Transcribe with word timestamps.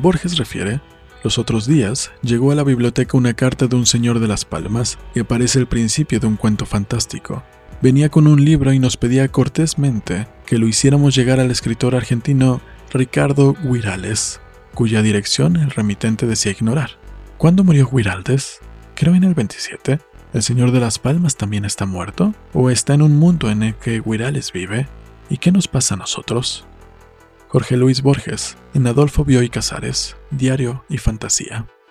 Borges 0.00 0.38
refiere, 0.38 0.80
los 1.24 1.38
otros 1.38 1.66
días 1.66 2.12
llegó 2.22 2.52
a 2.52 2.54
la 2.54 2.62
biblioteca 2.62 3.16
una 3.16 3.34
carta 3.34 3.66
de 3.66 3.74
un 3.74 3.86
señor 3.86 4.20
de 4.20 4.28
Las 4.28 4.44
Palmas 4.44 4.98
y 5.14 5.20
aparece 5.20 5.58
el 5.58 5.66
principio 5.66 6.20
de 6.20 6.28
un 6.28 6.36
cuento 6.36 6.64
fantástico. 6.64 7.42
Venía 7.82 8.08
con 8.08 8.28
un 8.28 8.44
libro 8.44 8.72
y 8.72 8.78
nos 8.78 8.96
pedía 8.96 9.28
cortésmente 9.28 10.28
que 10.46 10.58
lo 10.58 10.68
hiciéramos 10.68 11.14
llegar 11.16 11.40
al 11.40 11.50
escritor 11.50 11.96
argentino 11.96 12.60
Ricardo 12.92 13.56
Guirales, 13.64 14.40
cuya 14.74 15.02
dirección 15.02 15.56
el 15.56 15.70
remitente 15.70 16.26
decía 16.26 16.52
ignorar. 16.52 16.92
¿Cuándo 17.36 17.64
murió 17.64 17.90
Guiraldes? 17.92 18.60
Creo 18.94 19.14
en 19.16 19.24
el 19.24 19.34
27. 19.34 19.98
¿El 20.32 20.42
señor 20.42 20.70
de 20.70 20.80
las 20.80 21.00
Palmas 21.00 21.36
también 21.36 21.64
está 21.64 21.84
muerto? 21.84 22.34
¿O 22.52 22.70
está 22.70 22.94
en 22.94 23.02
un 23.02 23.16
mundo 23.16 23.50
en 23.50 23.64
el 23.64 23.74
que 23.74 24.00
Guirales 24.00 24.52
vive? 24.52 24.86
¿Y 25.30 25.38
qué 25.38 25.50
nos 25.50 25.66
pasa 25.66 25.94
a 25.94 25.98
nosotros? 25.98 26.67
Jorge 27.48 27.76
Luis 27.76 28.02
Borges, 28.02 28.56
en 28.74 28.86
Adolfo 28.86 29.24
Bioy 29.24 29.48
Casares, 29.48 30.16
Diario 30.30 30.84
y 30.88 30.98
Fantasía. 30.98 31.66